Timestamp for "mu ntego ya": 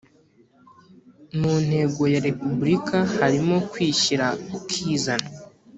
1.39-2.19